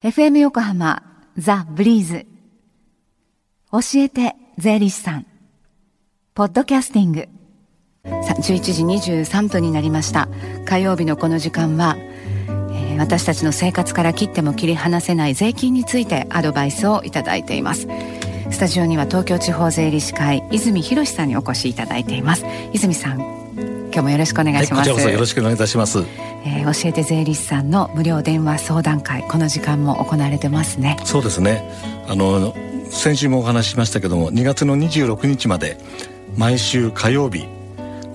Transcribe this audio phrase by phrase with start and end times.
[0.00, 1.02] FM 横浜
[1.36, 2.26] ザ・ブリーズ。
[3.72, 5.26] 教えて税理士さん。
[6.34, 7.28] ポッドキャスティング。
[8.04, 8.84] さ11時
[9.24, 10.28] 23分になりました。
[10.66, 17.88] 火曜日のこの時間は、えー、私たちの生活から切っても切り離せない税金についてアドバイスをいただいています。
[18.52, 22.44] スタジオには東京地方税理士会泉博さんにお越しいただいています。
[22.72, 23.67] 泉さん。
[23.92, 26.04] 今日もよろしくお願いします、はい、こちらこそよろしくお願いいたします
[26.44, 31.68] えー、教えて税理士さんの無料電話相談会この時間も行われてますねそうですね
[32.06, 32.54] あの
[32.90, 35.78] 先週もお話ししましたけども2月の26日まで
[36.36, 37.46] 毎週火曜日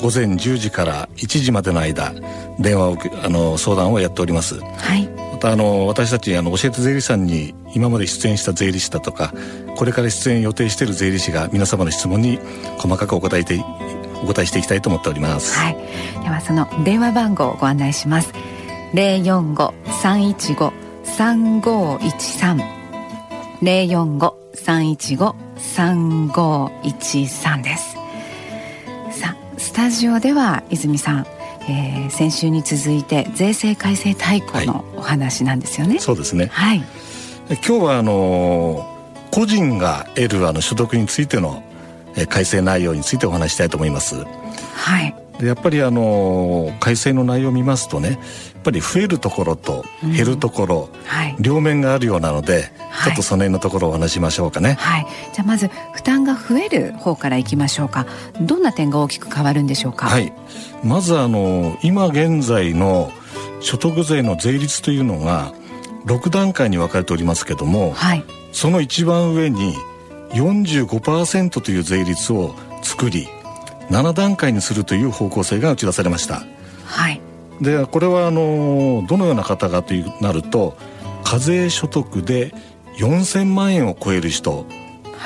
[0.03, 2.13] 午前10時から1時までの間
[2.59, 4.59] 電話をあの相談をやっております。
[4.59, 5.07] はい。
[5.07, 9.33] またあの私たちあの教えて税理士さんに今まで出演した税理士だとか
[9.77, 12.37] これから出演予定している税理士が皆様の質問に
[12.77, 13.55] 細かくお答えて
[14.23, 15.57] お答えしていきたいと思っております。
[15.57, 15.77] はい。
[16.23, 18.33] ではその電話番号をご案内します。
[18.93, 20.73] 零四五三一五
[21.03, 22.61] 三五一三
[23.61, 28.03] 零四五三一五三五一三です。
[29.63, 31.25] スタジオでは泉さん、
[31.69, 36.83] えー、先週に続いて税制改正大綱のお話なんですよね、はい、そうですねはい
[37.49, 38.85] 今日はあの
[39.31, 41.63] 個人が得るあの所得についての
[42.29, 44.15] 改正内容についてお話したいと思います。
[44.75, 45.15] はい。
[45.39, 48.15] でやっぱりあの改正の内容を見ますとねや
[48.59, 54.75] っぱり増えるところと減るところ、うんはい、両面があるようなので、はい、ちょっとその辺のところをお話しましょうかね。
[54.79, 58.05] はい、じゃあまず負担が増える方からいきましょうか。
[58.41, 60.07] どんな点が大きく変わるんでしょうか？
[60.07, 60.31] はい、
[60.83, 63.11] まずあの今現在の
[63.59, 65.51] 所得税の税率というのが
[66.05, 69.73] 6段階に分かれておりますけども、はい、その一番上に
[70.33, 73.27] 45%という税率を作り
[73.89, 76.43] 7段階にするという方向性が打ち出されました。
[76.85, 77.21] はい、
[77.61, 80.77] でこれはあのどのような方がとなると
[81.23, 82.53] 課税所得で
[82.97, 84.65] 4,000万円を超える人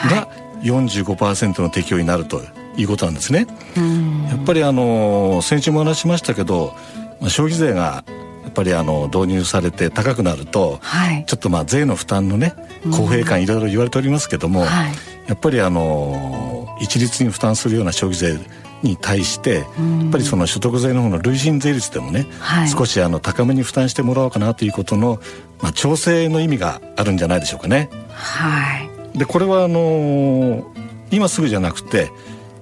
[0.09, 0.29] が
[0.61, 2.41] 45%の適用になると
[2.77, 3.47] いうことなんですね。
[4.29, 6.73] やっぱりあの先週も話しましたけど、
[7.19, 8.03] まあ、消費税が
[8.57, 12.55] ぱりあの導入されて高くなると、はい、ちょっとまあ税の負担のね
[12.91, 14.93] 公平感いろいろ言われておりますけども、はい、
[15.27, 18.39] やっぱりあの一律に負担するような消費税
[18.81, 19.65] に対してやっ
[20.11, 25.19] ぱりその所得税の方の累進税率でもね、はい、少しあの高めに負担してもらおうかなということの、
[25.61, 27.89] まあ、調整の意味があるんじゃないでしょうかね。
[28.11, 28.79] は
[29.13, 30.71] い、でこれはあの
[31.11, 32.11] 今すぐじゃなくて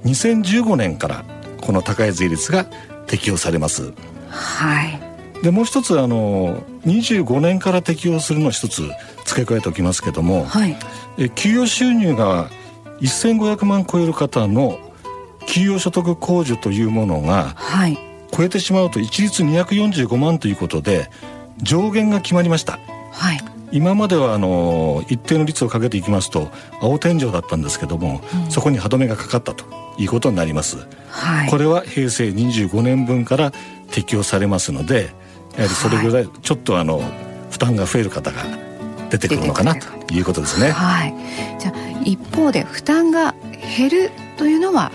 [0.05, 1.25] 2015年から
[1.61, 2.65] この高い税率が
[3.07, 3.93] 適用されます。
[4.29, 5.04] はい、
[5.43, 8.83] でもう一つあの25年から適用するのを一つ
[9.25, 10.75] 付け加えておきますけども、はい、
[11.17, 12.49] え給与収入が
[13.01, 14.79] 1500万超える方の
[15.47, 17.97] 給与所得控除というものが、はい、
[18.31, 21.09] 超えてしまうと一律245万ということで
[21.61, 22.79] 上限が決まりました。
[23.11, 23.39] はい。
[23.71, 26.49] 今まではあの一定の率をかけていきますと
[26.81, 29.65] 青天井だったんですけども、うん、そこに歯止めがかかったと
[29.97, 30.77] いうことになります、
[31.09, 33.51] はい、これは平成25年分から
[33.91, 35.09] 適用されますので
[35.57, 37.01] やはりそれぐらいちょっとあの
[37.49, 38.43] 負担が増える方が
[39.09, 40.71] 出てくるのかなということですね。
[40.71, 41.13] はい、
[41.59, 43.33] じゃあ一方で負担が
[43.77, 44.91] 減るというのは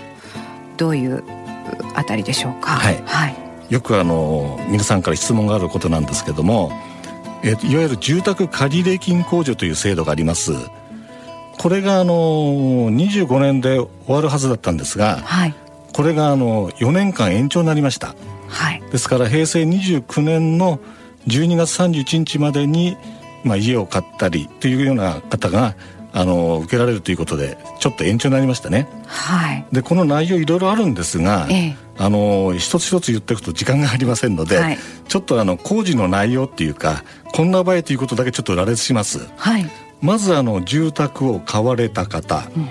[0.77, 1.23] どういう
[1.95, 2.71] あたりでしょうか？
[2.71, 3.01] はい。
[3.05, 3.35] はい、
[3.69, 6.71] よくあの皆さんから質問があることなんですけども、
[7.43, 10.53] えいわゆる住宅借入金控除という制度があります。
[11.57, 15.55] これがあの25年で終わるはずだったんですが、はい、
[15.93, 18.15] これがあの4年間延長になりました。
[18.51, 20.79] はい、ですから平成29年の
[21.27, 22.97] 12月31日までに、
[23.43, 25.75] まあ、家を買ったりというような方が
[26.13, 28.87] あの受けられるということでちょっと延長になりましたね。
[29.07, 37.03] はい、でこの内容いろいろあるんですが、ええ、あの一つ一つ言っていくと時間がありませんので、はい、ちょっとあの工事の内容っていうか
[37.33, 39.25] こんな場合ということだけちょっと羅列します。
[39.37, 39.65] はい、
[40.01, 42.69] まずあの住宅を買われた方、うん、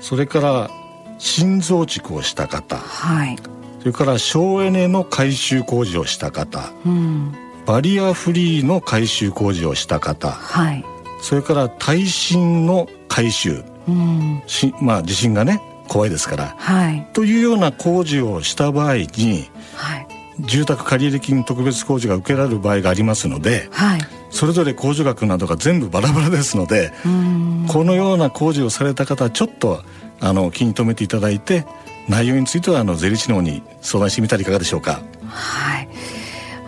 [0.00, 0.70] それから
[1.18, 3.36] 心臓築をした方、はい、
[3.80, 7.32] それから省エネの改修工事をした方、うん、
[7.66, 10.84] バリアフリーの改修工事をした方、はい、
[11.20, 20.06] それから耐震の改修、うん、しまあ地震がね怖いですから、はい、というような工事をした場合に、はい、
[20.40, 24.00] 住宅借入金特別工事が受けられる場合がありますので、はい、
[24.30, 26.92] それぞれ控除額などが全部バラバラですので
[27.68, 29.82] このような工事をされた方はちょっと
[30.20, 31.64] あの気に留めていただいて
[32.08, 35.02] 内容についてはあの税理士の方に相談してみたらいかがでしょうか？
[35.28, 35.88] はい。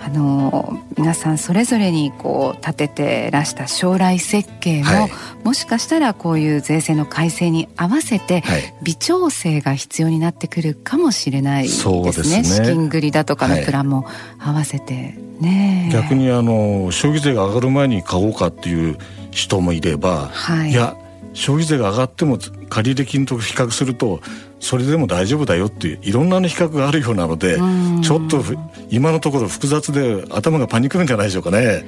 [0.02, 5.10] あの皆さんそれぞれにこう立ててらした将来設計も、はい、
[5.44, 8.42] もしかしたらこういう税制の改正に合わせて
[8.82, 12.12] 微調整が必要になってくるかもしれないですね。
[12.12, 12.44] すね。
[12.44, 14.06] 資金繰りだとかのプランも
[14.38, 18.98] 合わせてね、逆にあの消費税が上がる前に買おうかっていう
[19.30, 20.96] 人もいれば、はい、いや
[21.34, 22.38] 消費税が上がっても
[22.68, 24.20] 借入金と比較すると
[24.60, 27.56] それでも大丈夫だよっていういろんな比較があるようなので
[28.02, 28.42] ちょっと
[28.90, 31.84] 今のところ複雑で頭がパニクるんじゃないでしょうかね。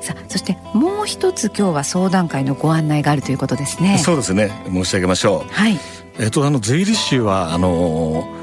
[0.00, 3.98] さあそしてもう一つ今日は相談会のご案内があるということですね。
[3.98, 4.50] そうですね。
[4.66, 5.50] 申し上げましょう。
[5.52, 5.78] はい。
[6.18, 8.39] えっとあの税理士はあのー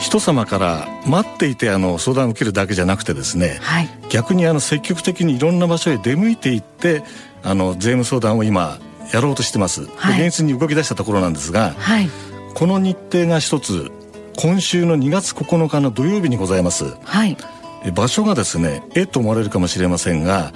[0.00, 7.02] 人様から待っていてあの相談を受けるだけじゃなくてですね、はい、逆にあの積極的にいろんな場所へ出向いていって
[7.42, 8.78] あの税務相談を今
[9.12, 12.08] やろうとしてます、はい、現実に動き出したところなんですが、はい、
[12.54, 13.90] この日程が一つ
[14.36, 17.36] 今週の2月9日の土曜日にございます、はい、
[17.94, 20.52] 場所がですねえと思われるかもしれませんが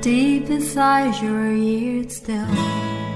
[0.00, 2.46] Deep inside your ears still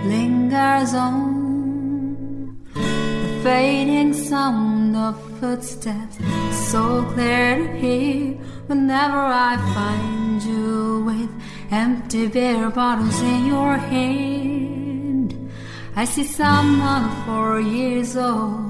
[0.05, 2.81] lingers on the
[3.45, 6.19] fading sound of footsteps
[6.73, 8.37] so clear to hear
[8.67, 11.31] whenever I find you with
[11.71, 15.37] empty beer bottles in your hand
[15.95, 18.70] I see someone four years old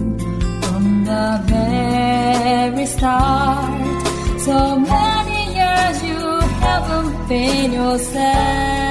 [3.01, 4.39] start.
[4.39, 6.21] So many years you
[6.65, 8.90] haven't been yourself.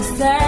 [0.00, 0.39] was there.